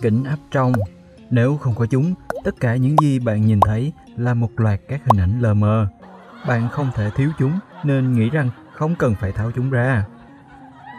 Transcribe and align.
kính 0.00 0.24
áp 0.24 0.38
trong. 0.50 0.72
Nếu 1.30 1.56
không 1.56 1.74
có 1.74 1.86
chúng, 1.86 2.14
tất 2.44 2.54
cả 2.60 2.76
những 2.76 2.96
gì 3.00 3.18
bạn 3.18 3.46
nhìn 3.46 3.60
thấy 3.60 3.92
là 4.16 4.34
một 4.34 4.50
loạt 4.56 4.80
các 4.88 5.00
hình 5.04 5.20
ảnh 5.20 5.40
lờ 5.40 5.54
mờ. 5.54 5.86
Bạn 6.46 6.68
không 6.68 6.90
thể 6.94 7.10
thiếu 7.16 7.30
chúng 7.38 7.58
nên 7.84 8.12
nghĩ 8.12 8.30
rằng 8.30 8.50
không 8.74 8.94
cần 8.94 9.14
phải 9.20 9.32
tháo 9.32 9.50
chúng 9.50 9.70
ra. 9.70 10.04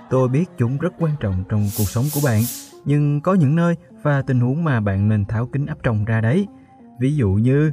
Tôi 0.10 0.28
biết 0.28 0.46
chúng 0.58 0.78
rất 0.78 0.94
quan 1.00 1.16
trọng 1.20 1.44
trong 1.50 1.70
cuộc 1.78 1.90
sống 1.90 2.06
của 2.14 2.20
bạn, 2.26 2.42
nhưng 2.86 3.22
có 3.22 3.34
những 3.34 3.56
nơi 3.56 3.76
và 4.02 4.22
tình 4.22 4.40
huống 4.40 4.64
mà 4.64 4.80
bạn 4.80 5.10
nên 5.10 5.26
tháo 5.26 5.48
kính 5.54 5.66
áp 5.66 5.78
tròng 5.84 6.06
ra 6.06 6.22
đấy. 6.22 6.48
Ví 7.00 7.16
dụ 7.16 7.30
như 7.30 7.72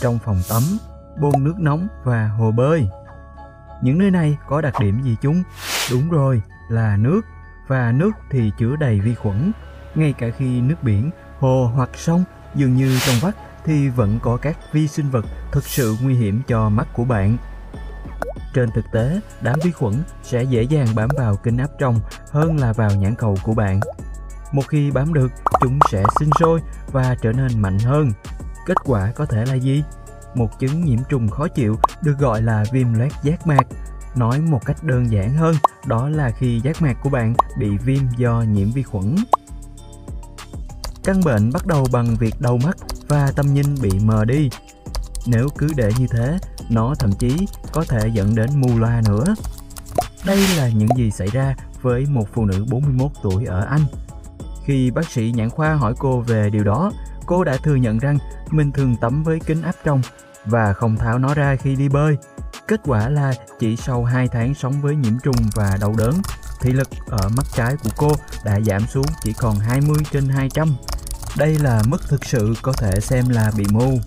trong 0.00 0.18
phòng 0.24 0.40
tắm, 0.48 0.62
bồn 1.20 1.44
nước 1.44 1.54
nóng 1.58 1.88
và 2.04 2.28
hồ 2.28 2.50
bơi. 2.50 2.88
Những 3.82 3.98
nơi 3.98 4.10
này 4.10 4.36
có 4.48 4.60
đặc 4.60 4.74
điểm 4.80 5.02
gì 5.02 5.16
chúng? 5.22 5.42
Đúng 5.90 6.10
rồi, 6.10 6.42
là 6.68 6.96
nước 6.96 7.20
và 7.68 7.92
nước 7.92 8.10
thì 8.30 8.52
chứa 8.58 8.76
đầy 8.76 9.00
vi 9.00 9.14
khuẩn. 9.14 9.52
Ngay 9.94 10.14
cả 10.18 10.26
khi 10.38 10.60
nước 10.60 10.82
biển, 10.82 11.10
hồ 11.38 11.70
hoặc 11.74 11.90
sông 11.94 12.24
dường 12.54 12.76
như 12.76 12.98
trong 13.06 13.16
vắt 13.22 13.34
thì 13.64 13.88
vẫn 13.88 14.18
có 14.22 14.36
các 14.36 14.58
vi 14.72 14.88
sinh 14.88 15.10
vật 15.10 15.24
thực 15.52 15.64
sự 15.64 15.96
nguy 16.02 16.14
hiểm 16.14 16.42
cho 16.48 16.68
mắt 16.68 16.88
của 16.92 17.04
bạn. 17.04 17.36
Trên 18.54 18.70
thực 18.74 18.84
tế, 18.92 19.20
đám 19.40 19.58
vi 19.62 19.70
khuẩn 19.70 19.94
sẽ 20.22 20.42
dễ 20.42 20.62
dàng 20.62 20.86
bám 20.94 21.08
vào 21.16 21.36
kính 21.36 21.56
áp 21.56 21.70
trong 21.78 22.00
hơn 22.30 22.56
là 22.56 22.72
vào 22.72 22.90
nhãn 22.94 23.14
cầu 23.14 23.36
của 23.42 23.54
bạn. 23.54 23.80
Một 24.52 24.62
khi 24.68 24.90
bám 24.90 25.14
được, 25.14 25.32
chúng 25.60 25.78
sẽ 25.92 26.02
sinh 26.18 26.30
sôi 26.40 26.60
và 26.92 27.16
trở 27.22 27.32
nên 27.32 27.62
mạnh 27.62 27.78
hơn. 27.78 28.10
Kết 28.66 28.76
quả 28.84 29.12
có 29.16 29.26
thể 29.26 29.44
là 29.44 29.54
gì? 29.54 29.84
Một 30.34 30.58
chứng 30.58 30.84
nhiễm 30.84 30.98
trùng 31.08 31.28
khó 31.28 31.48
chịu 31.48 31.76
được 32.02 32.18
gọi 32.18 32.42
là 32.42 32.64
viêm 32.72 32.94
loét 32.94 33.12
giác 33.22 33.46
mạc. 33.46 33.66
Nói 34.16 34.40
một 34.40 34.66
cách 34.66 34.84
đơn 34.84 35.10
giản 35.10 35.34
hơn, 35.34 35.54
đó 35.86 36.08
là 36.08 36.30
khi 36.30 36.60
giác 36.60 36.82
mạc 36.82 36.96
của 37.02 37.10
bạn 37.10 37.34
bị 37.58 37.76
viêm 37.76 38.02
do 38.16 38.44
nhiễm 38.48 38.70
vi 38.70 38.82
khuẩn. 38.82 39.16
Căn 41.04 41.20
bệnh 41.24 41.52
bắt 41.52 41.66
đầu 41.66 41.86
bằng 41.92 42.16
việc 42.16 42.40
đau 42.40 42.58
mắt 42.64 42.76
và 43.08 43.32
tầm 43.36 43.54
nhìn 43.54 43.66
bị 43.82 43.90
mờ 44.04 44.24
đi. 44.24 44.50
Nếu 45.26 45.48
cứ 45.58 45.68
để 45.76 45.92
như 45.98 46.06
thế, 46.10 46.38
nó 46.70 46.94
thậm 46.98 47.12
chí 47.12 47.46
có 47.72 47.84
thể 47.88 48.08
dẫn 48.12 48.34
đến 48.34 48.50
mù 48.60 48.78
loa 48.78 49.02
nữa. 49.08 49.24
Đây 50.26 50.38
là 50.56 50.68
những 50.68 50.88
gì 50.96 51.10
xảy 51.10 51.28
ra 51.28 51.54
với 51.82 52.06
một 52.06 52.28
phụ 52.32 52.44
nữ 52.44 52.66
41 52.70 53.10
tuổi 53.22 53.44
ở 53.44 53.60
Anh. 53.60 53.84
Khi 54.64 54.90
bác 54.90 55.10
sĩ 55.10 55.32
nhãn 55.36 55.50
khoa 55.50 55.74
hỏi 55.74 55.94
cô 55.98 56.20
về 56.20 56.50
điều 56.50 56.64
đó, 56.64 56.92
cô 57.26 57.44
đã 57.44 57.56
thừa 57.56 57.74
nhận 57.74 57.98
rằng 57.98 58.18
mình 58.50 58.72
thường 58.72 58.96
tắm 59.00 59.22
với 59.22 59.40
kính 59.46 59.62
áp 59.62 59.74
trong 59.84 60.02
và 60.44 60.72
không 60.72 60.96
tháo 60.96 61.18
nó 61.18 61.34
ra 61.34 61.56
khi 61.56 61.76
đi 61.76 61.88
bơi. 61.88 62.16
Kết 62.68 62.80
quả 62.84 63.08
là 63.08 63.32
chỉ 63.58 63.76
sau 63.76 64.04
2 64.04 64.28
tháng 64.28 64.54
sống 64.54 64.80
với 64.80 64.96
nhiễm 64.96 65.18
trùng 65.18 65.36
và 65.54 65.76
đau 65.80 65.94
đớn, 65.98 66.14
thị 66.60 66.72
lực 66.72 66.88
ở 67.06 67.28
mắt 67.36 67.46
trái 67.54 67.76
của 67.76 67.90
cô 67.96 68.12
đã 68.44 68.60
giảm 68.60 68.86
xuống 68.86 69.06
chỉ 69.22 69.32
còn 69.32 69.56
20 69.56 69.96
trên 70.12 70.28
200. 70.28 70.76
Đây 71.38 71.58
là 71.58 71.82
mức 71.88 72.08
thực 72.08 72.24
sự 72.24 72.54
có 72.62 72.72
thể 72.72 73.00
xem 73.00 73.28
là 73.28 73.50
bị 73.56 73.64
mù. 73.70 73.98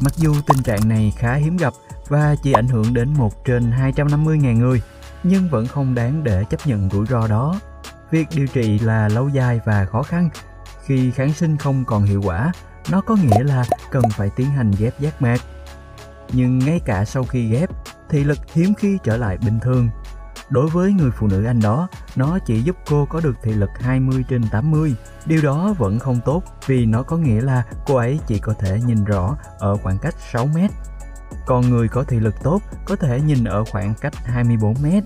Mặc 0.00 0.12
dù 0.16 0.34
tình 0.46 0.62
trạng 0.62 0.88
này 0.88 1.12
khá 1.16 1.34
hiếm 1.34 1.56
gặp 1.56 1.72
và 2.08 2.34
chỉ 2.42 2.52
ảnh 2.52 2.68
hưởng 2.68 2.94
đến 2.94 3.14
1 3.14 3.44
trên 3.44 3.70
250.000 3.70 4.58
người, 4.58 4.82
nhưng 5.22 5.48
vẫn 5.48 5.66
không 5.66 5.94
đáng 5.94 6.24
để 6.24 6.44
chấp 6.50 6.66
nhận 6.66 6.90
rủi 6.90 7.06
ro 7.06 7.26
đó. 7.26 7.60
Việc 8.10 8.26
điều 8.36 8.46
trị 8.46 8.78
là 8.78 9.08
lâu 9.08 9.28
dài 9.28 9.60
và 9.64 9.84
khó 9.84 10.02
khăn. 10.02 10.30
Khi 10.84 11.10
kháng 11.10 11.32
sinh 11.32 11.56
không 11.56 11.84
còn 11.84 12.04
hiệu 12.04 12.22
quả, 12.24 12.52
nó 12.90 13.00
có 13.00 13.16
nghĩa 13.16 13.44
là 13.44 13.64
cần 13.90 14.02
phải 14.10 14.30
tiến 14.36 14.50
hành 14.50 14.70
ghép 14.78 15.00
giác 15.00 15.22
mạc. 15.22 15.40
Nhưng 16.34 16.58
ngay 16.58 16.80
cả 16.84 17.04
sau 17.04 17.24
khi 17.24 17.48
ghép, 17.48 17.70
thị 18.08 18.24
lực 18.24 18.38
hiếm 18.52 18.74
khi 18.74 18.98
trở 19.04 19.16
lại 19.16 19.38
bình 19.38 19.60
thường. 19.60 19.88
Đối 20.50 20.68
với 20.68 20.92
người 20.92 21.10
phụ 21.10 21.26
nữ 21.26 21.44
Anh 21.44 21.60
đó, 21.60 21.88
nó 22.16 22.38
chỉ 22.46 22.62
giúp 22.62 22.76
cô 22.90 23.06
có 23.10 23.20
được 23.20 23.36
thị 23.42 23.52
lực 23.52 23.70
20 23.80 24.24
trên 24.28 24.42
80. 24.48 24.94
Điều 25.26 25.42
đó 25.42 25.74
vẫn 25.78 25.98
không 25.98 26.20
tốt 26.24 26.42
vì 26.66 26.86
nó 26.86 27.02
có 27.02 27.16
nghĩa 27.16 27.40
là 27.40 27.64
cô 27.86 27.96
ấy 27.96 28.20
chỉ 28.26 28.38
có 28.38 28.54
thể 28.58 28.80
nhìn 28.86 29.04
rõ 29.04 29.36
ở 29.58 29.76
khoảng 29.76 29.98
cách 29.98 30.14
6 30.32 30.46
mét. 30.46 30.70
Còn 31.46 31.70
người 31.70 31.88
có 31.88 32.04
thị 32.04 32.20
lực 32.20 32.34
tốt 32.42 32.62
có 32.86 32.96
thể 32.96 33.20
nhìn 33.20 33.44
ở 33.44 33.64
khoảng 33.64 33.94
cách 34.00 34.14
24 34.16 34.74
mét. 34.82 35.04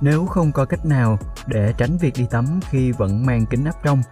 Nếu 0.00 0.26
không 0.26 0.52
có 0.52 0.64
cách 0.64 0.86
nào 0.86 1.18
để 1.46 1.74
tránh 1.78 1.96
việc 1.98 2.14
đi 2.16 2.26
tắm 2.30 2.60
khi 2.70 2.92
vẫn 2.92 3.26
mang 3.26 3.46
kính 3.46 3.64
áp 3.64 3.74
trong, 3.84 4.02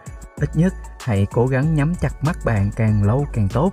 ít 0.40 0.50
nhất 0.54 0.72
hãy 1.04 1.26
cố 1.32 1.46
gắng 1.46 1.74
nhắm 1.74 1.94
chặt 2.00 2.24
mắt 2.24 2.38
bạn 2.44 2.70
càng 2.76 3.02
lâu 3.02 3.26
càng 3.32 3.48
tốt. 3.48 3.72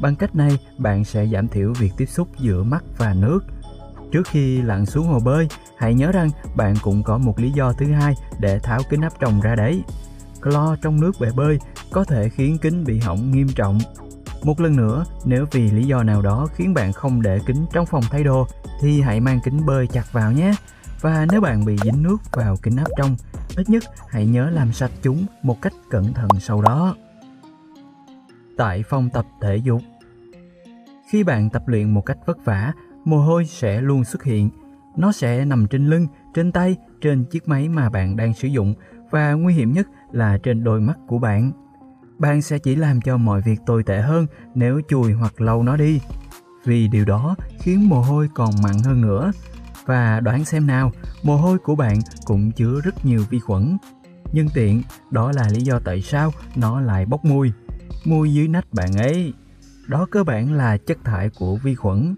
Bằng 0.00 0.16
cách 0.16 0.36
này, 0.36 0.58
bạn 0.78 1.04
sẽ 1.04 1.26
giảm 1.26 1.48
thiểu 1.48 1.72
việc 1.72 1.92
tiếp 1.96 2.06
xúc 2.06 2.28
giữa 2.38 2.62
mắt 2.62 2.84
và 2.98 3.14
nước. 3.14 3.40
Trước 4.12 4.28
khi 4.28 4.62
lặn 4.62 4.86
xuống 4.86 5.06
hồ 5.06 5.20
bơi, 5.20 5.48
hãy 5.78 5.94
nhớ 5.94 6.12
rằng 6.12 6.30
bạn 6.56 6.74
cũng 6.82 7.02
có 7.02 7.18
một 7.18 7.38
lý 7.38 7.50
do 7.50 7.72
thứ 7.72 7.92
hai 7.92 8.14
để 8.40 8.58
tháo 8.58 8.80
kính 8.90 9.00
áp 9.00 9.12
tròng 9.20 9.40
ra 9.40 9.54
đấy. 9.54 9.82
Clo 10.42 10.76
trong 10.82 11.00
nước 11.00 11.12
bể 11.20 11.28
bơi 11.36 11.58
có 11.92 12.04
thể 12.04 12.28
khiến 12.28 12.58
kính 12.58 12.84
bị 12.84 12.98
hỏng 12.98 13.30
nghiêm 13.30 13.48
trọng. 13.48 13.78
Một 14.42 14.60
lần 14.60 14.76
nữa, 14.76 15.04
nếu 15.24 15.46
vì 15.50 15.70
lý 15.70 15.84
do 15.84 16.02
nào 16.02 16.22
đó 16.22 16.46
khiến 16.54 16.74
bạn 16.74 16.92
không 16.92 17.22
để 17.22 17.38
kính 17.46 17.66
trong 17.72 17.86
phòng 17.86 18.04
thay 18.10 18.24
đồ, 18.24 18.46
thì 18.80 19.00
hãy 19.00 19.20
mang 19.20 19.40
kính 19.44 19.66
bơi 19.66 19.86
chặt 19.86 20.12
vào 20.12 20.32
nhé. 20.32 20.52
Và 21.04 21.26
nếu 21.32 21.40
bạn 21.40 21.64
bị 21.64 21.76
dính 21.84 22.02
nước 22.02 22.16
vào 22.32 22.56
kính 22.62 22.76
áp 22.76 22.86
trong, 22.96 23.16
ít 23.56 23.70
nhất 23.70 23.84
hãy 24.08 24.26
nhớ 24.26 24.50
làm 24.50 24.72
sạch 24.72 24.90
chúng 25.02 25.26
một 25.42 25.62
cách 25.62 25.72
cẩn 25.90 26.12
thận 26.12 26.28
sau 26.40 26.62
đó. 26.62 26.96
Tại 28.56 28.82
phòng 28.82 29.10
tập 29.10 29.26
thể 29.40 29.56
dục 29.56 29.82
Khi 31.10 31.24
bạn 31.24 31.50
tập 31.50 31.68
luyện 31.68 31.94
một 31.94 32.00
cách 32.00 32.18
vất 32.26 32.44
vả, 32.44 32.72
mồ 33.04 33.18
hôi 33.18 33.44
sẽ 33.46 33.80
luôn 33.80 34.04
xuất 34.04 34.22
hiện. 34.22 34.50
Nó 34.96 35.12
sẽ 35.12 35.44
nằm 35.44 35.66
trên 35.66 35.86
lưng, 35.86 36.06
trên 36.34 36.52
tay, 36.52 36.76
trên 37.00 37.24
chiếc 37.24 37.48
máy 37.48 37.68
mà 37.68 37.90
bạn 37.90 38.16
đang 38.16 38.34
sử 38.34 38.48
dụng 38.48 38.74
và 39.10 39.32
nguy 39.32 39.54
hiểm 39.54 39.72
nhất 39.72 39.88
là 40.12 40.38
trên 40.42 40.64
đôi 40.64 40.80
mắt 40.80 40.98
của 41.06 41.18
bạn. 41.18 41.52
Bạn 42.18 42.42
sẽ 42.42 42.58
chỉ 42.58 42.76
làm 42.76 43.00
cho 43.00 43.16
mọi 43.16 43.40
việc 43.40 43.60
tồi 43.66 43.82
tệ 43.82 44.00
hơn 44.00 44.26
nếu 44.54 44.80
chùi 44.88 45.12
hoặc 45.12 45.40
lau 45.40 45.62
nó 45.62 45.76
đi. 45.76 46.00
Vì 46.64 46.88
điều 46.88 47.04
đó 47.04 47.36
khiến 47.58 47.88
mồ 47.88 48.00
hôi 48.00 48.28
còn 48.34 48.50
mặn 48.62 48.74
hơn 48.84 49.00
nữa 49.00 49.32
và 49.86 50.20
đoán 50.20 50.44
xem 50.44 50.66
nào, 50.66 50.92
mồ 51.22 51.36
hôi 51.36 51.58
của 51.58 51.74
bạn 51.74 51.98
cũng 52.24 52.52
chứa 52.52 52.80
rất 52.84 53.04
nhiều 53.06 53.24
vi 53.30 53.38
khuẩn. 53.38 53.76
Nhưng 54.32 54.48
tiện, 54.54 54.82
đó 55.10 55.32
là 55.32 55.48
lý 55.48 55.60
do 55.60 55.80
tại 55.84 56.02
sao 56.02 56.32
nó 56.56 56.80
lại 56.80 57.06
bốc 57.06 57.24
mùi. 57.24 57.52
Mùi 58.04 58.34
dưới 58.34 58.48
nách 58.48 58.72
bạn 58.72 58.92
ấy. 58.92 59.32
Đó 59.86 60.06
cơ 60.10 60.24
bản 60.24 60.52
là 60.52 60.76
chất 60.76 60.98
thải 61.04 61.30
của 61.30 61.56
vi 61.56 61.74
khuẩn. 61.74 62.14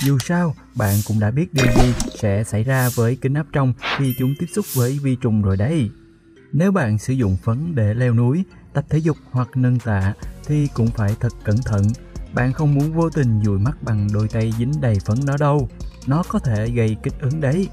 Dù 0.00 0.18
sao, 0.18 0.54
bạn 0.74 0.94
cũng 1.08 1.20
đã 1.20 1.30
biết 1.30 1.54
điều 1.54 1.66
gì 1.66 1.92
sẽ 2.14 2.44
xảy 2.44 2.64
ra 2.64 2.88
với 2.94 3.16
kính 3.16 3.34
áp 3.34 3.46
trong 3.52 3.72
khi 3.98 4.14
chúng 4.18 4.34
tiếp 4.38 4.46
xúc 4.54 4.64
với 4.74 4.98
vi 5.02 5.16
trùng 5.16 5.42
rồi 5.42 5.56
đấy. 5.56 5.90
Nếu 6.52 6.72
bạn 6.72 6.98
sử 6.98 7.12
dụng 7.12 7.36
phấn 7.36 7.74
để 7.74 7.94
leo 7.94 8.14
núi, 8.14 8.44
tập 8.72 8.84
thể 8.88 8.98
dục 8.98 9.16
hoặc 9.30 9.48
nâng 9.54 9.78
tạ 9.78 10.14
thì 10.46 10.68
cũng 10.74 10.86
phải 10.86 11.16
thật 11.20 11.32
cẩn 11.44 11.56
thận. 11.64 11.82
Bạn 12.34 12.52
không 12.52 12.74
muốn 12.74 12.92
vô 12.92 13.10
tình 13.10 13.40
dụi 13.44 13.58
mắt 13.58 13.82
bằng 13.82 14.08
đôi 14.12 14.28
tay 14.28 14.52
dính 14.58 14.72
đầy 14.80 14.98
phấn 15.06 15.18
đó 15.26 15.36
đâu 15.40 15.68
nó 16.06 16.22
có 16.28 16.38
thể 16.38 16.70
gây 16.70 16.96
kích 17.02 17.20
ứng 17.20 17.40
đấy. 17.40 17.68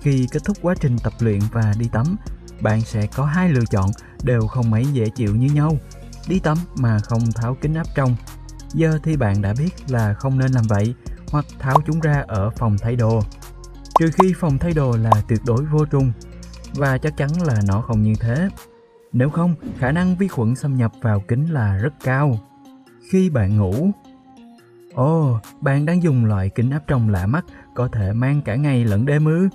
Khi 0.00 0.26
kết 0.32 0.44
thúc 0.44 0.56
quá 0.62 0.74
trình 0.80 0.96
tập 0.98 1.12
luyện 1.20 1.40
và 1.52 1.74
đi 1.78 1.88
tắm, 1.92 2.16
bạn 2.60 2.80
sẽ 2.80 3.06
có 3.06 3.24
hai 3.24 3.48
lựa 3.48 3.64
chọn 3.70 3.90
đều 4.22 4.46
không 4.46 4.70
mấy 4.70 4.84
dễ 4.84 5.08
chịu 5.08 5.36
như 5.36 5.48
nhau. 5.54 5.76
Đi 6.28 6.38
tắm 6.38 6.58
mà 6.76 6.98
không 6.98 7.32
tháo 7.34 7.56
kính 7.60 7.74
áp 7.74 7.86
trong. 7.94 8.16
Giờ 8.74 8.98
thì 9.02 9.16
bạn 9.16 9.42
đã 9.42 9.54
biết 9.58 9.70
là 9.88 10.14
không 10.14 10.38
nên 10.38 10.52
làm 10.52 10.64
vậy 10.68 10.94
hoặc 11.30 11.44
tháo 11.58 11.80
chúng 11.86 12.00
ra 12.00 12.24
ở 12.28 12.50
phòng 12.50 12.76
thay 12.82 12.96
đồ. 12.96 13.22
Trừ 13.98 14.10
khi 14.14 14.34
phòng 14.40 14.58
thay 14.58 14.72
đồ 14.72 14.96
là 14.96 15.22
tuyệt 15.28 15.40
đối 15.46 15.64
vô 15.64 15.84
trùng 15.84 16.12
và 16.74 16.98
chắc 16.98 17.16
chắn 17.16 17.42
là 17.42 17.54
nó 17.66 17.80
không 17.80 18.02
như 18.02 18.14
thế. 18.20 18.48
Nếu 19.12 19.30
không, 19.30 19.54
khả 19.78 19.92
năng 19.92 20.16
vi 20.16 20.28
khuẩn 20.28 20.54
xâm 20.54 20.76
nhập 20.76 20.92
vào 21.02 21.22
kính 21.28 21.52
là 21.52 21.76
rất 21.76 21.92
cao. 22.04 22.38
Khi 23.10 23.30
bạn 23.30 23.56
ngủ, 23.56 23.90
Ồ, 24.94 25.32
oh, 25.32 25.42
bạn 25.60 25.86
đang 25.86 26.02
dùng 26.02 26.24
loại 26.24 26.50
kính 26.50 26.70
áp 26.70 26.82
tròng 26.88 27.08
lạ 27.08 27.26
mắt 27.26 27.44
có 27.74 27.88
thể 27.88 28.12
mang 28.12 28.42
cả 28.42 28.54
ngày 28.54 28.84
lẫn 28.84 29.06
đêm 29.06 29.24
ư? 29.24 29.48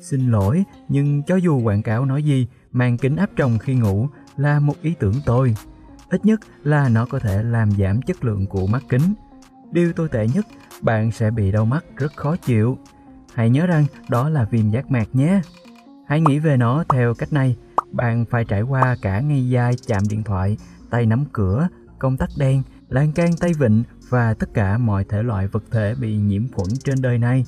Xin 0.00 0.30
lỗi, 0.30 0.64
nhưng 0.88 1.22
cho 1.22 1.36
dù 1.36 1.60
quảng 1.60 1.82
cáo 1.82 2.04
nói 2.04 2.22
gì, 2.22 2.46
mang 2.72 2.98
kính 2.98 3.16
áp 3.16 3.30
tròng 3.36 3.58
khi 3.58 3.74
ngủ 3.74 4.08
là 4.36 4.60
một 4.60 4.74
ý 4.82 4.94
tưởng 4.98 5.14
tồi. 5.26 5.54
Ít 6.10 6.24
nhất 6.24 6.40
là 6.62 6.88
nó 6.88 7.06
có 7.06 7.18
thể 7.18 7.42
làm 7.42 7.70
giảm 7.70 8.02
chất 8.02 8.24
lượng 8.24 8.46
của 8.46 8.66
mắt 8.66 8.82
kính. 8.88 9.14
Điều 9.72 9.92
tồi 9.92 10.08
tệ 10.08 10.26
nhất, 10.34 10.46
bạn 10.82 11.12
sẽ 11.12 11.30
bị 11.30 11.52
đau 11.52 11.64
mắt 11.64 11.84
rất 11.96 12.16
khó 12.16 12.36
chịu. 12.36 12.78
Hãy 13.34 13.50
nhớ 13.50 13.66
rằng 13.66 13.84
đó 14.08 14.28
là 14.28 14.44
viêm 14.44 14.70
giác 14.70 14.90
mạc 14.90 15.08
nhé. 15.12 15.40
Hãy 16.06 16.20
nghĩ 16.20 16.38
về 16.38 16.56
nó 16.56 16.84
theo 16.88 17.14
cách 17.14 17.32
này. 17.32 17.56
Bạn 17.92 18.24
phải 18.30 18.44
trải 18.44 18.62
qua 18.62 18.96
cả 19.02 19.20
ngày 19.20 19.48
dài 19.48 19.72
chạm 19.86 20.02
điện 20.08 20.22
thoại, 20.22 20.56
tay 20.90 21.06
nắm 21.06 21.24
cửa, 21.32 21.68
công 21.98 22.16
tắc 22.16 22.28
đen, 22.38 22.62
lan 22.90 23.12
can 23.12 23.36
tay 23.36 23.52
vịn 23.58 23.82
và 24.08 24.34
tất 24.34 24.54
cả 24.54 24.78
mọi 24.78 25.04
thể 25.04 25.22
loại 25.22 25.46
vật 25.46 25.64
thể 25.70 25.94
bị 25.94 26.16
nhiễm 26.16 26.48
khuẩn 26.48 26.68
trên 26.84 27.02
đời 27.02 27.18
này. 27.18 27.44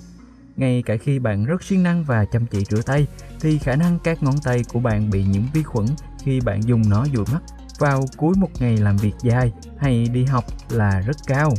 Ngay 0.56 0.82
cả 0.86 0.96
khi 0.96 1.18
bạn 1.18 1.44
rất 1.44 1.62
siêng 1.62 1.82
năng 1.82 2.04
và 2.04 2.24
chăm 2.24 2.46
chỉ 2.46 2.64
rửa 2.70 2.82
tay, 2.82 3.06
thì 3.40 3.58
khả 3.58 3.76
năng 3.76 3.98
các 3.98 4.22
ngón 4.22 4.34
tay 4.44 4.62
của 4.72 4.80
bạn 4.80 5.10
bị 5.10 5.24
nhiễm 5.24 5.42
vi 5.52 5.62
khuẩn 5.62 5.86
khi 6.18 6.40
bạn 6.40 6.62
dùng 6.62 6.82
nó 6.88 7.06
dụi 7.14 7.24
mắt 7.32 7.40
vào 7.78 8.04
cuối 8.16 8.34
một 8.38 8.50
ngày 8.60 8.76
làm 8.76 8.96
việc 8.96 9.14
dài 9.22 9.52
hay 9.78 10.08
đi 10.12 10.24
học 10.24 10.44
là 10.70 11.00
rất 11.00 11.16
cao. 11.26 11.54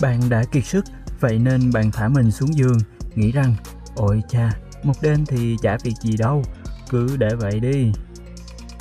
Bạn 0.00 0.20
đã 0.28 0.44
kiệt 0.52 0.64
sức, 0.64 0.84
vậy 1.20 1.38
nên 1.38 1.72
bạn 1.72 1.90
thả 1.90 2.08
mình 2.08 2.30
xuống 2.30 2.54
giường, 2.54 2.78
nghĩ 3.14 3.32
rằng 3.32 3.54
Ôi 3.94 4.22
cha, 4.28 4.50
một 4.82 4.94
đêm 5.02 5.24
thì 5.26 5.56
chả 5.62 5.76
việc 5.84 5.94
gì 6.02 6.16
đâu, 6.16 6.42
cứ 6.90 7.16
để 7.16 7.28
vậy 7.34 7.60
đi. 7.60 7.92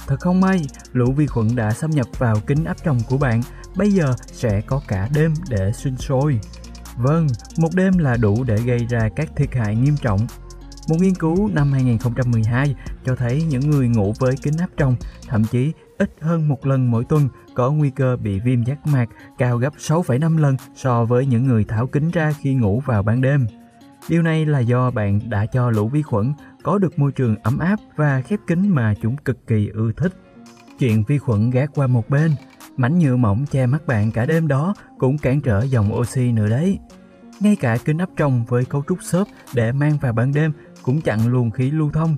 Thật 0.07 0.19
không 0.19 0.41
may, 0.41 0.61
lũ 0.93 1.11
vi 1.11 1.27
khuẩn 1.27 1.55
đã 1.55 1.71
xâm 1.71 1.91
nhập 1.91 2.07
vào 2.17 2.35
kính 2.47 2.65
áp 2.65 2.77
tròng 2.85 2.99
của 3.09 3.17
bạn, 3.17 3.41
bây 3.75 3.91
giờ 3.91 4.13
sẽ 4.31 4.61
có 4.61 4.81
cả 4.87 5.09
đêm 5.15 5.33
để 5.49 5.71
sinh 5.71 5.97
sôi. 5.97 6.39
Vâng, 6.97 7.27
một 7.57 7.69
đêm 7.75 7.97
là 7.97 8.17
đủ 8.17 8.43
để 8.43 8.57
gây 8.57 8.79
ra 8.89 9.09
các 9.15 9.29
thiệt 9.35 9.55
hại 9.55 9.75
nghiêm 9.75 9.95
trọng. 10.01 10.19
Một 10.89 10.95
nghiên 10.99 11.15
cứu 11.15 11.49
năm 11.53 11.71
2012 11.71 12.75
cho 13.05 13.15
thấy 13.15 13.43
những 13.43 13.69
người 13.69 13.87
ngủ 13.87 14.13
với 14.19 14.35
kính 14.43 14.57
áp 14.57 14.69
tròng, 14.77 14.95
thậm 15.27 15.43
chí 15.43 15.71
ít 15.97 16.11
hơn 16.21 16.47
một 16.47 16.65
lần 16.65 16.91
mỗi 16.91 17.05
tuần, 17.05 17.29
có 17.55 17.71
nguy 17.71 17.89
cơ 17.89 18.17
bị 18.17 18.39
viêm 18.39 18.63
giác 18.63 18.87
mạc 18.87 19.09
cao 19.37 19.57
gấp 19.57 19.73
6,5 19.77 20.37
lần 20.37 20.55
so 20.75 21.05
với 21.05 21.25
những 21.25 21.47
người 21.47 21.63
tháo 21.63 21.87
kính 21.87 22.11
ra 22.11 22.33
khi 22.41 22.53
ngủ 22.53 22.81
vào 22.85 23.03
ban 23.03 23.21
đêm. 23.21 23.47
Điều 24.09 24.21
này 24.21 24.45
là 24.45 24.59
do 24.59 24.91
bạn 24.91 25.19
đã 25.29 25.45
cho 25.45 25.69
lũ 25.69 25.89
vi 25.89 26.01
khuẩn 26.01 26.33
có 26.63 26.77
được 26.77 26.99
môi 26.99 27.11
trường 27.11 27.35
ấm 27.43 27.57
áp 27.57 27.79
và 27.95 28.21
khép 28.21 28.39
kín 28.47 28.69
mà 28.69 28.93
chúng 29.01 29.17
cực 29.17 29.47
kỳ 29.47 29.69
ưa 29.73 29.91
thích. 29.97 30.13
Chuyện 30.79 31.03
vi 31.07 31.17
khuẩn 31.17 31.49
gác 31.49 31.69
qua 31.75 31.87
một 31.87 32.09
bên, 32.09 32.31
mảnh 32.81 32.99
nhựa 32.99 33.15
mỏng 33.15 33.45
che 33.51 33.65
mắt 33.65 33.87
bạn 33.87 34.11
cả 34.11 34.25
đêm 34.25 34.47
đó 34.47 34.73
cũng 34.97 35.17
cản 35.17 35.41
trở 35.41 35.63
dòng 35.63 35.95
oxy 35.95 36.31
nữa 36.31 36.49
đấy. 36.49 36.79
Ngay 37.39 37.55
cả 37.55 37.77
kính 37.85 37.97
áp 37.97 38.09
tròng 38.17 38.45
với 38.45 38.65
cấu 38.65 38.83
trúc 38.89 39.03
xốp 39.03 39.27
để 39.53 39.71
mang 39.71 39.97
vào 39.97 40.13
ban 40.13 40.33
đêm 40.33 40.51
cũng 40.81 41.01
chặn 41.01 41.27
luồng 41.27 41.51
khí 41.51 41.71
lưu 41.71 41.91
thông. 41.91 42.17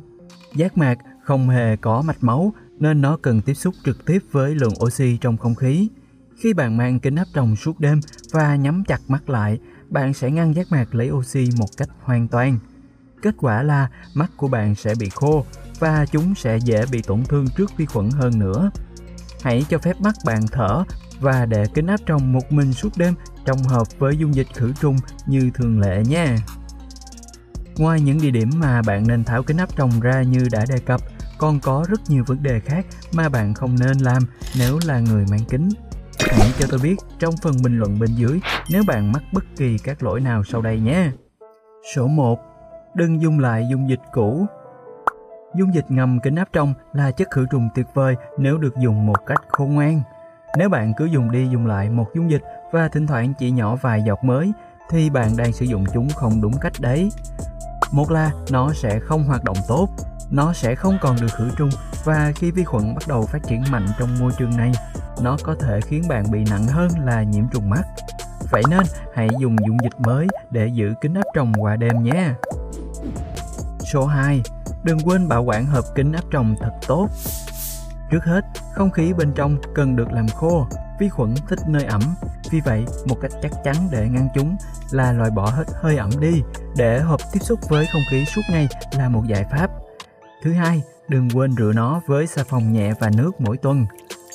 Giác 0.56 0.77
mạc 0.77 0.98
không 1.24 1.50
hề 1.50 1.75
có 1.75 2.01
mạch 2.01 2.24
máu 2.24 2.54
nên 2.80 3.01
nó 3.01 3.18
cần 3.18 3.42
tiếp 3.42 3.54
xúc 3.54 3.74
trực 3.86 4.06
tiếp 4.06 4.19
với 4.31 4.56
lượng 4.56 4.74
oxy 4.86 5.18
trong 5.18 5.38
không 5.38 5.56
khí. 5.56 5.89
Khi 6.38 6.54
bạn 6.54 6.77
mang 6.77 7.00
kính 7.00 7.16
áp 7.16 7.27
tròng 7.33 7.56
suốt 7.56 7.80
đêm 7.80 8.00
và 8.31 8.56
nhắm 8.56 8.83
chặt 8.88 9.01
mắt 9.07 9.30
lại, 9.30 9.59
bạn 9.89 10.13
sẽ 10.13 10.31
ngăn 10.31 10.56
giác 10.56 10.71
mạc 10.71 10.95
lấy 10.95 11.12
oxy 11.12 11.50
một 11.57 11.69
cách 11.77 11.89
hoàn 12.01 12.27
toàn. 12.27 12.57
Kết 13.21 13.36
quả 13.38 13.63
là 13.63 13.89
mắt 14.13 14.31
của 14.38 14.48
bạn 14.48 14.75
sẽ 14.75 14.94
bị 15.00 15.09
khô 15.09 15.45
và 15.80 16.06
chúng 16.12 16.36
sẽ 16.36 16.57
dễ 16.57 16.86
bị 16.92 17.01
tổn 17.01 17.24
thương 17.24 17.45
trước 17.57 17.77
vi 17.77 17.86
khuẩn 17.86 18.09
hơn 18.09 18.39
nữa. 18.39 18.71
Hãy 19.44 19.66
cho 19.69 19.78
phép 19.78 20.01
mắt 20.01 20.16
bạn 20.25 20.48
thở 20.51 20.84
và 21.19 21.45
để 21.45 21.63
kính 21.74 21.88
áp 21.88 22.00
tròng 22.07 22.34
một 22.34 22.51
mình 22.51 22.74
suốt 22.74 22.90
đêm 22.98 23.13
trong 23.45 23.63
hợp 23.63 23.88
với 24.00 24.18
dung 24.18 24.36
dịch 24.36 24.48
khử 24.54 24.74
trùng 24.81 24.95
như 25.28 25.51
thường 25.54 25.80
lệ 25.80 26.04
nha. 26.07 26.38
Ngoài 27.78 28.01
những 28.01 28.22
địa 28.22 28.31
điểm 28.31 28.50
mà 28.56 28.81
bạn 28.81 29.07
nên 29.07 29.24
tháo 29.24 29.44
kính 29.44 29.57
áp 29.57 29.69
tròng 29.78 30.00
ra 30.01 30.22
như 30.22 30.48
đã 30.51 30.66
đề 30.69 30.78
cập, 30.86 31.01
còn 31.38 31.60
có 31.60 31.86
rất 31.90 32.00
nhiều 32.07 32.24
vấn 32.28 32.44
đề 32.44 32.60
khác 32.60 32.86
mà 33.13 33.30
bạn 33.30 33.54
không 33.54 33.75
nên 33.80 33.98
làm 33.98 34.24
nếu 34.57 34.80
là 34.86 35.00
người 35.00 35.25
mang 35.31 35.45
kính. 35.50 35.69
Hãy 36.19 36.51
cho 36.60 36.68
tôi 36.69 36.80
biết 36.84 36.95
trong 37.19 37.38
phần 37.44 37.54
bình 37.63 37.78
luận 37.78 38.00
bên 38.00 38.10
dưới 38.16 38.40
nếu 38.69 38.84
bạn 38.88 39.12
mắc 39.12 39.24
bất 39.34 39.44
kỳ 39.57 39.78
các 39.78 40.04
lỗi 40.04 40.19
nào 40.19 40.44
sau 40.44 40.62
đây 40.62 40.80
nhé. 40.80 41.12
Số 41.95 42.07
1. 42.07 42.40
Đừng 42.95 43.22
dùng 43.22 43.40
lại 43.40 43.68
dung 43.72 43.90
dịch 43.90 44.01
cũ. 44.13 44.45
Dung 45.55 45.73
dịch 45.73 45.85
ngầm 45.89 46.19
kính 46.19 46.35
áp 46.35 46.47
trong 46.53 46.73
là 46.94 47.11
chất 47.11 47.31
khử 47.31 47.45
trùng 47.51 47.69
tuyệt 47.75 47.85
vời 47.94 48.15
nếu 48.38 48.57
được 48.57 48.75
dùng 48.77 49.05
một 49.05 49.25
cách 49.25 49.44
khôn 49.47 49.73
ngoan. 49.73 50.01
Nếu 50.57 50.69
bạn 50.69 50.94
cứ 50.97 51.05
dùng 51.05 51.31
đi 51.31 51.47
dùng 51.51 51.65
lại 51.65 51.89
một 51.89 52.07
dung 52.15 52.31
dịch 52.31 52.41
và 52.71 52.88
thỉnh 52.88 53.07
thoảng 53.07 53.33
chỉ 53.39 53.51
nhỏ 53.51 53.75
vài 53.75 54.03
giọt 54.07 54.23
mới 54.23 54.51
thì 54.89 55.09
bạn 55.09 55.38
đang 55.38 55.53
sử 55.53 55.65
dụng 55.65 55.83
chúng 55.94 56.09
không 56.09 56.41
đúng 56.41 56.53
cách 56.61 56.73
đấy. 56.79 57.11
Một 57.91 58.11
là 58.11 58.31
nó 58.51 58.73
sẽ 58.73 59.00
không 59.00 59.23
hoạt 59.23 59.44
động 59.44 59.57
tốt, 59.67 59.88
nó 60.31 60.53
sẽ 60.53 60.75
không 60.75 60.97
còn 61.01 61.15
được 61.21 61.31
khử 61.33 61.50
trùng 61.57 61.69
và 62.06 62.31
khi 62.35 62.51
vi 62.51 62.63
khuẩn 62.63 62.95
bắt 62.95 63.03
đầu 63.07 63.25
phát 63.25 63.39
triển 63.47 63.63
mạnh 63.71 63.88
trong 63.99 64.09
môi 64.19 64.31
trường 64.38 64.57
này, 64.57 64.71
nó 65.21 65.38
có 65.44 65.56
thể 65.59 65.81
khiến 65.81 66.03
bạn 66.09 66.31
bị 66.31 66.44
nặng 66.49 66.67
hơn 66.67 66.89
là 67.06 67.23
nhiễm 67.23 67.44
trùng 67.51 67.69
mắt. 67.69 67.83
Vậy 68.51 68.63
nên 68.69 68.83
hãy 69.15 69.27
dùng 69.39 69.56
dung 69.67 69.77
dịch 69.83 69.99
mới 69.99 70.27
để 70.51 70.67
giữ 70.67 70.94
kính 71.01 71.13
áp 71.13 71.25
tròng 71.35 71.53
qua 71.59 71.75
đêm 71.75 72.03
nhé. 72.03 72.29
Số 73.94 74.06
2. 74.06 74.41
Đừng 74.83 75.00
quên 75.00 75.27
bảo 75.27 75.44
quản 75.44 75.65
hộp 75.65 75.85
kính 75.95 76.12
áp 76.12 76.24
tròng 76.31 76.56
thật 76.59 76.71
tốt. 76.88 77.09
Trước 78.12 78.24
hết, 78.25 78.41
không 78.74 78.91
khí 78.91 79.13
bên 79.13 79.33
trong 79.35 79.57
cần 79.75 79.95
được 79.95 80.12
làm 80.12 80.27
khô, 80.27 80.68
vi 81.00 81.09
khuẩn 81.09 81.35
thích 81.50 81.59
nơi 81.68 81.85
ẩm. 81.85 82.01
Vì 82.51 82.59
vậy, 82.65 82.85
một 83.07 83.15
cách 83.21 83.31
chắc 83.41 83.51
chắn 83.63 83.75
để 83.91 84.07
ngăn 84.09 84.27
chúng 84.35 84.56
là 84.91 85.12
loại 85.12 85.31
bỏ 85.31 85.45
hết 85.45 85.63
hơi 85.81 85.97
ẩm 85.97 86.09
đi, 86.19 86.41
để 86.77 87.00
hộp 87.00 87.21
tiếp 87.31 87.39
xúc 87.39 87.59
với 87.69 87.85
không 87.94 88.01
khí 88.12 88.25
suốt 88.25 88.41
ngày 88.50 88.68
là 88.97 89.09
một 89.09 89.24
giải 89.27 89.45
pháp. 89.51 89.71
Thứ 90.44 90.53
hai, 90.53 90.81
đừng 91.07 91.30
quên 91.33 91.56
rửa 91.57 91.71
nó 91.75 92.01
với 92.07 92.27
xà 92.27 92.44
phòng 92.44 92.74
nhẹ 92.74 92.94
và 93.00 93.09
nước 93.18 93.41
mỗi 93.41 93.57
tuần. 93.57 93.85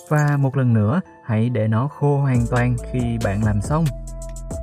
Và 0.09 0.37
một 0.39 0.57
lần 0.57 0.73
nữa, 0.75 1.01
hãy 1.25 1.49
để 1.49 1.69
nó 1.69 1.89
khô 1.89 2.19
hoàn 2.19 2.47
toàn 2.51 2.77
khi 2.93 3.19
bạn 3.25 3.45
làm 3.45 3.61
xong. 3.61 3.85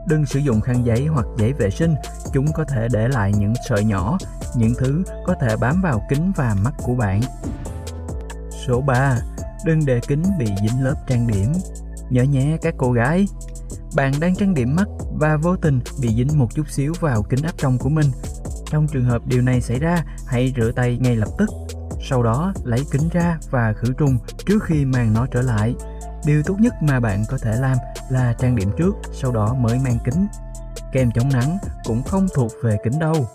Đừng 0.08 0.26
sử 0.26 0.40
dụng 0.40 0.62
khăn 0.62 0.86
giấy 0.86 1.06
hoặc 1.06 1.26
giấy 1.38 1.54
vệ 1.54 1.70
sinh, 1.70 1.96
chúng 2.34 2.46
có 2.54 2.64
thể 2.64 2.88
để 2.92 3.08
lại 3.08 3.34
những 3.38 3.54
sợi 3.70 3.84
nhỏ, 3.84 4.18
những 4.58 4.74
thứ 4.80 5.04
có 5.26 5.36
thể 5.42 5.58
bám 5.58 5.82
vào 5.82 6.02
kính 6.10 6.32
và 6.36 6.56
mắt 6.64 6.74
của 6.84 6.96
bạn. 6.96 7.22
Số 8.68 8.82
3. 8.82 9.18
Đừng 9.66 9.86
để 9.86 10.00
kính 10.08 10.24
bị 10.40 10.46
dính 10.62 10.84
lớp 10.84 10.96
trang 11.08 11.28
điểm. 11.28 11.54
Nhớ 12.10 12.24
nhé 12.24 12.58
các 12.62 12.74
cô 12.78 12.92
gái, 12.92 13.28
bạn 13.96 14.14
đang 14.20 14.36
trang 14.36 14.54
điểm 14.54 14.76
mắt 14.76 14.88
và 15.20 15.38
vô 15.38 15.56
tình 15.56 15.80
bị 16.02 16.16
dính 16.16 16.40
một 16.40 16.56
chút 16.56 16.70
xíu 16.70 16.94
vào 17.00 17.24
kính 17.24 17.44
áp 17.44 17.54
trong 17.58 17.78
của 17.78 17.90
mình. 17.90 18.12
Trong 18.66 18.88
trường 18.88 19.06
hợp 19.06 19.22
điều 19.26 19.42
này 19.42 19.62
xảy 19.62 19.80
ra, 19.80 20.04
hãy 20.28 20.54
rửa 20.58 20.72
tay 20.72 20.98
ngay 21.02 21.16
lập 21.16 21.30
tức. 21.38 21.50
Sau 22.10 22.24
đó 22.24 22.54
lấy 22.64 22.80
kính 22.92 23.10
ra 23.12 23.38
và 23.50 23.74
khử 23.78 23.94
trùng 23.98 24.18
trước 24.46 24.64
khi 24.64 24.86
mang 24.86 25.14
nó 25.14 25.26
trở 25.26 25.42
lại. 25.42 25.76
Điều 26.26 26.44
tốt 26.44 26.56
nhất 26.60 26.74
mà 26.82 27.00
bạn 27.00 27.24
có 27.30 27.38
thể 27.38 27.56
làm 27.56 27.78
là 28.10 28.34
trang 28.40 28.56
điểm 28.56 28.72
trước, 28.78 28.96
sau 29.14 29.32
đó 29.32 29.54
mới 29.54 29.80
mang 29.80 29.98
kính. 30.04 30.28
Kem 30.92 31.12
chống 31.12 31.30
nắng 31.34 31.58
cũng 31.84 32.04
không 32.04 32.28
thuộc 32.36 32.52
về 32.64 32.78
kính 32.84 33.00
đâu. 33.00 33.28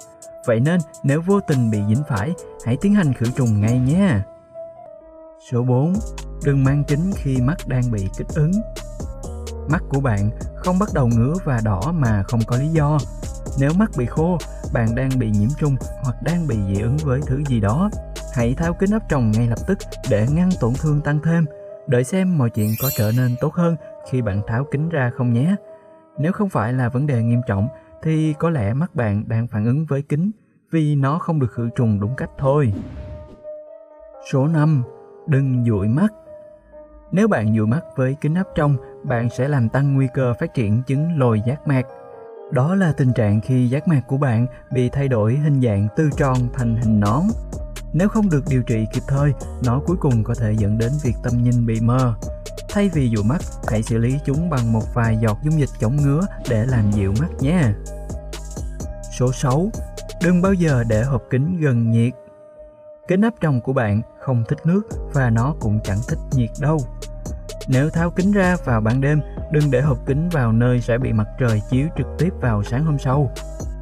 Vậy 0.47 0.61
nên 0.61 0.81
nếu 1.03 1.21
vô 1.27 1.41
tình 1.41 1.71
bị 1.71 1.79
dính 1.89 2.03
phải, 2.09 2.33
hãy 2.65 2.77
tiến 2.81 2.95
hành 2.95 3.13
khử 3.13 3.27
trùng 3.37 3.61
ngay 3.61 3.79
nhé. 3.79 4.19
Số 5.51 5.63
4. 5.63 5.95
Đừng 6.45 6.65
mang 6.65 6.85
kính 6.85 7.11
khi 7.17 7.41
mắt 7.41 7.57
đang 7.67 7.91
bị 7.91 8.09
kích 8.19 8.29
ứng. 8.35 8.53
Mắt 9.71 9.83
của 9.89 10.01
bạn 10.01 10.31
không 10.57 10.79
bắt 10.79 10.89
đầu 10.95 11.09
ngứa 11.09 11.35
và 11.45 11.61
đỏ 11.65 11.93
mà 11.95 12.23
không 12.23 12.41
có 12.47 12.57
lý 12.57 12.69
do. 12.69 12.99
Nếu 13.61 13.71
mắt 13.77 13.91
bị 13.99 14.07
khô, 14.07 14.39
bạn 14.73 14.95
đang 14.95 15.11
bị 15.19 15.31
nhiễm 15.31 15.49
trùng 15.59 15.77
hoặc 16.03 16.23
đang 16.23 16.47
bị 16.49 16.57
dị 16.69 16.81
ứng 16.81 16.97
với 16.97 17.21
thứ 17.27 17.43
gì 17.47 17.61
đó, 17.61 17.91
hãy 18.35 18.55
tháo 18.55 18.75
kính 18.75 18.91
áp 18.91 19.03
tròng 19.09 19.31
ngay 19.31 19.47
lập 19.49 19.59
tức 19.67 19.79
để 20.11 20.27
ngăn 20.35 20.51
tổn 20.61 20.73
thương 20.75 21.01
tăng 21.01 21.19
thêm. 21.25 21.45
Đợi 21.87 22.05
xem 22.05 22.39
mọi 22.39 22.51
chuyện 22.51 22.75
có 22.83 22.89
trở 22.97 23.13
nên 23.17 23.37
tốt 23.41 23.55
hơn 23.55 23.77
khi 24.11 24.23
bạn 24.23 24.41
tháo 24.47 24.65
kính 24.71 24.89
ra 24.89 25.11
không 25.17 25.33
nhé. 25.33 25.57
Nếu 26.19 26.33
không 26.33 26.49
phải 26.49 26.73
là 26.73 26.89
vấn 26.89 27.07
đề 27.07 27.23
nghiêm 27.23 27.41
trọng 27.47 27.69
thì 28.03 28.35
có 28.39 28.51
lẽ 28.51 28.75
mắt 28.75 28.95
bạn 28.95 29.25
đang 29.29 29.47
phản 29.47 29.65
ứng 29.65 29.87
với 29.87 30.03
kính 30.03 30.31
vì 30.71 30.95
nó 30.95 31.19
không 31.19 31.41
được 31.41 31.53
khử 31.53 31.69
trùng 31.77 32.01
đúng 32.01 32.15
cách 32.17 32.31
thôi. 32.39 32.73
Số 34.33 34.47
5. 34.47 34.83
Đừng 35.27 35.65
dụi 35.65 35.89
mắt 35.89 36.09
Nếu 37.13 37.29
bạn 37.29 37.57
dụi 37.57 37.67
mắt 37.67 37.81
với 37.97 38.17
kính 38.21 38.35
áp 38.35 38.47
trong, 38.55 38.77
bạn 39.05 39.31
sẽ 39.31 39.49
làm 39.49 39.69
tăng 39.69 39.95
nguy 39.95 40.09
cơ 40.15 40.35
phát 40.41 40.55
triển 40.55 40.83
chứng 40.87 41.19
lồi 41.19 41.43
giác 41.47 41.69
mạc. 41.69 41.83
Đó 42.51 42.75
là 42.75 42.93
tình 42.93 43.13
trạng 43.13 43.41
khi 43.41 43.69
giác 43.69 43.89
mạc 43.89 44.01
của 44.07 44.17
bạn 44.17 44.47
bị 44.73 44.89
thay 44.89 45.09
đổi 45.09 45.37
hình 45.37 45.61
dạng 45.61 45.89
từ 45.97 46.11
tròn 46.17 46.37
thành 46.53 46.77
hình 46.77 47.01
nón. 47.01 47.23
Nếu 47.93 48.09
không 48.09 48.31
được 48.31 48.45
điều 48.49 48.63
trị 48.63 48.87
kịp 48.93 49.03
thời, 49.09 49.33
nó 49.65 49.81
cuối 49.87 49.97
cùng 50.01 50.25
có 50.25 50.35
thể 50.35 50.53
dẫn 50.59 50.79
đến 50.79 50.93
việc 51.03 51.15
tầm 51.23 51.43
nhìn 51.43 51.67
bị 51.67 51.81
mờ. 51.81 52.15
Thay 52.69 52.91
vì 52.95 53.09
dụ 53.09 53.23
mắt, 53.23 53.41
hãy 53.69 53.83
xử 53.83 53.99
lý 53.99 54.19
chúng 54.25 54.51
bằng 54.51 54.73
một 54.73 54.95
vài 54.95 55.19
giọt 55.23 55.39
dung 55.43 55.61
dịch 55.61 55.69
chống 55.81 55.97
ngứa 55.97 56.27
để 56.49 56.67
làm 56.67 56.93
dịu 56.93 57.15
mắt 57.21 57.31
nhé. 57.41 57.63
Số 59.19 59.33
6. 59.33 59.71
Đừng 60.23 60.43
bao 60.43 60.53
giờ 60.53 60.85
để 60.89 61.03
hộp 61.03 61.23
kính 61.31 61.61
gần 61.61 61.91
nhiệt. 61.91 62.13
Kính 63.09 63.21
áp 63.21 63.35
tròng 63.41 63.61
của 63.61 63.73
bạn 63.73 64.03
không 64.21 64.45
thích 64.49 64.59
nước 64.67 64.83
và 65.13 65.31
nó 65.31 65.55
cũng 65.61 65.81
chẳng 65.85 65.99
thích 66.09 66.19
nhiệt 66.33 66.51
đâu. 66.61 66.79
Nếu 67.69 67.91
tháo 67.91 68.11
kính 68.11 68.33
ra 68.33 68.57
vào 68.65 68.81
ban 68.81 69.01
đêm, 69.01 69.21
đừng 69.53 69.71
để 69.71 69.81
hộp 69.81 69.99
kính 70.07 70.29
vào 70.29 70.53
nơi 70.53 70.81
sẽ 70.81 70.99
bị 70.99 71.13
mặt 71.13 71.29
trời 71.39 71.63
chiếu 71.71 71.87
trực 71.99 72.07
tiếp 72.19 72.31
vào 72.41 72.63
sáng 72.63 72.85
hôm 72.85 72.99
sau. 72.99 73.31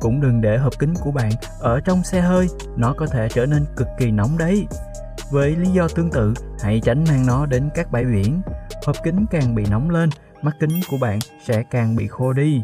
Cũng 0.00 0.20
đừng 0.20 0.40
để 0.40 0.58
hộp 0.58 0.78
kính 0.78 0.94
của 1.00 1.10
bạn 1.10 1.30
ở 1.60 1.80
trong 1.80 2.02
xe 2.04 2.20
hơi, 2.20 2.46
nó 2.76 2.94
có 2.96 3.06
thể 3.06 3.28
trở 3.34 3.46
nên 3.46 3.64
cực 3.76 3.88
kỳ 3.98 4.10
nóng 4.10 4.38
đấy. 4.38 4.66
Với 5.30 5.56
lý 5.56 5.68
do 5.68 5.88
tương 5.88 6.10
tự, 6.10 6.34
hãy 6.60 6.80
tránh 6.80 7.04
mang 7.08 7.26
nó 7.26 7.46
đến 7.46 7.70
các 7.74 7.92
bãi 7.92 8.04
biển. 8.04 8.42
Hộp 8.86 8.96
kính 9.04 9.26
càng 9.30 9.54
bị 9.54 9.64
nóng 9.70 9.90
lên, 9.90 10.10
mắt 10.42 10.52
kính 10.60 10.80
của 10.90 10.98
bạn 11.00 11.18
sẽ 11.44 11.62
càng 11.70 11.96
bị 11.96 12.06
khô 12.06 12.32
đi. 12.32 12.62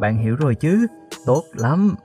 Bạn 0.00 0.18
hiểu 0.18 0.36
rồi 0.36 0.54
chứ? 0.54 0.86
Tốt 1.26 1.42
lắm! 1.52 1.96